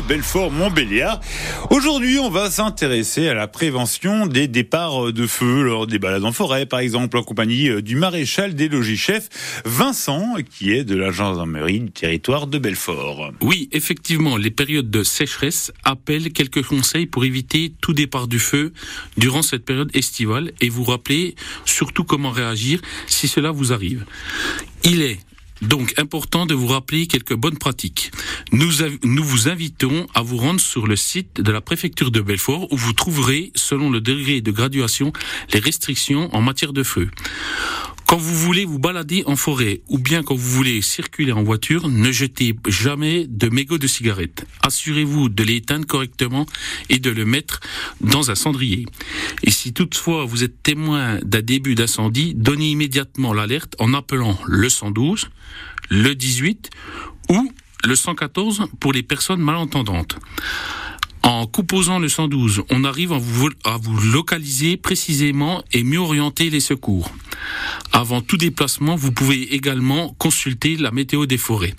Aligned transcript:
Belfort-Montbéliard. 0.00 1.20
Aujourd'hui, 1.70 2.18
on 2.18 2.30
va 2.30 2.50
s'intéresser 2.50 3.28
à 3.28 3.34
la 3.34 3.48
prévention 3.48 4.26
des 4.26 4.48
départs 4.48 5.12
de 5.12 5.26
feu 5.26 5.62
lors 5.62 5.86
des 5.86 5.98
balades 5.98 6.24
en 6.24 6.32
forêt, 6.32 6.66
par 6.66 6.80
exemple, 6.80 7.16
en 7.16 7.22
compagnie 7.22 7.68
euh, 7.68 7.82
du 7.82 7.96
maréchal 7.96 8.54
des 8.54 8.68
logis-chefs, 8.68 9.62
Vincent, 9.64 10.36
qui 10.50 10.72
est 10.72 10.84
de 10.84 10.96
la 10.96 11.10
gendarmerie 11.10 11.80
du 11.80 11.90
territoire 11.90 12.46
de 12.46 12.58
Belfort. 12.58 13.32
Oui, 13.40 13.68
effectivement, 13.72 14.36
les 14.36 14.50
périodes 14.50 14.90
de 14.90 15.02
sécheresse 15.02 15.72
appellent 15.84 16.32
quelques 16.32 16.64
conseils 16.64 17.06
pour 17.06 17.24
éviter 17.24 17.72
tout 17.80 17.92
départ 17.92 18.28
du 18.28 18.38
feu 18.38 18.72
durant 19.16 19.42
cette 19.42 19.64
période 19.64 19.90
estivale 19.94 20.52
et 20.60 20.68
vous 20.68 20.84
rappeler 20.84 21.34
surtout 21.64 22.04
comment 22.04 22.30
réagir 22.30 22.80
si 23.06 23.28
cela 23.28 23.50
vous 23.50 23.72
arrive. 23.72 24.04
Il 24.84 25.02
est 25.02 25.18
donc 25.62 25.94
important 25.98 26.46
de 26.46 26.54
vous 26.54 26.66
rappeler 26.66 27.06
quelques 27.06 27.34
bonnes 27.34 27.58
pratiques. 27.58 28.10
Nous, 28.52 28.70
vous 29.24 29.48
invitons 29.48 30.06
à 30.14 30.22
vous 30.22 30.36
rendre 30.36 30.60
sur 30.60 30.86
le 30.86 30.96
site 30.96 31.40
de 31.40 31.50
la 31.52 31.60
préfecture 31.60 32.10
de 32.10 32.20
Belfort 32.20 32.72
où 32.72 32.76
vous 32.76 32.92
trouverez, 32.92 33.52
selon 33.54 33.90
le 33.90 34.00
degré 34.00 34.40
de 34.40 34.50
graduation, 34.50 35.12
les 35.52 35.60
restrictions 35.60 36.34
en 36.34 36.42
matière 36.42 36.72
de 36.72 36.82
feu. 36.82 37.10
Quand 38.06 38.18
vous 38.18 38.36
voulez 38.36 38.64
vous 38.64 38.78
balader 38.78 39.24
en 39.26 39.34
forêt 39.34 39.80
ou 39.88 39.98
bien 39.98 40.22
quand 40.22 40.36
vous 40.36 40.50
voulez 40.50 40.80
circuler 40.80 41.32
en 41.32 41.42
voiture, 41.42 41.88
ne 41.88 42.12
jetez 42.12 42.54
jamais 42.68 43.26
de 43.26 43.48
mégots 43.48 43.78
de 43.78 43.88
cigarettes. 43.88 44.46
Assurez-vous 44.62 45.28
de 45.28 45.42
l'éteindre 45.42 45.86
correctement 45.86 46.46
et 46.88 47.00
de 47.00 47.10
le 47.10 47.24
mettre 47.24 47.58
dans 48.00 48.30
un 48.30 48.36
cendrier. 48.36 48.86
Et 49.42 49.50
si 49.50 49.72
toutefois 49.72 50.24
vous 50.24 50.44
êtes 50.44 50.62
témoin 50.62 51.18
d'un 51.22 51.42
début 51.42 51.74
d'incendie, 51.74 52.34
donnez 52.36 52.70
immédiatement 52.70 53.32
l'alerte 53.32 53.74
en 53.80 53.92
appelant 53.92 54.38
le 54.46 54.68
112, 54.68 55.28
le 55.90 56.14
18 56.14 56.70
ou 57.30 57.50
le 57.84 57.96
114 57.96 58.68
pour 58.78 58.92
les 58.92 59.02
personnes 59.02 59.40
malentendantes. 59.40 60.16
En 61.24 61.48
composant 61.48 61.98
le 61.98 62.08
112, 62.08 62.62
on 62.70 62.84
arrive 62.84 63.12
à 63.12 63.18
vous 63.18 64.00
localiser 64.12 64.76
précisément 64.76 65.64
et 65.72 65.82
mieux 65.82 65.98
orienter 65.98 66.50
les 66.50 66.60
secours. 66.60 67.10
Avant 67.96 68.20
tout 68.20 68.36
déplacement, 68.36 68.94
vous 68.94 69.10
pouvez 69.10 69.54
également 69.54 70.14
consulter 70.18 70.76
la 70.76 70.90
météo 70.90 71.24
des 71.24 71.38
forêts. 71.38 71.72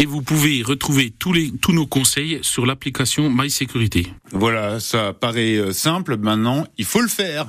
Et 0.00 0.04
vous 0.04 0.20
pouvez 0.20 0.64
retrouver 0.64 1.12
tous, 1.16 1.32
les, 1.32 1.52
tous 1.52 1.72
nos 1.72 1.86
conseils 1.86 2.40
sur 2.42 2.66
l'application 2.66 3.30
MySécurité. 3.30 4.08
Voilà, 4.32 4.80
ça 4.80 5.12
paraît 5.12 5.54
euh, 5.54 5.72
simple. 5.72 6.16
Maintenant, 6.16 6.66
il 6.76 6.84
faut 6.84 7.00
le 7.00 7.06
faire. 7.06 7.46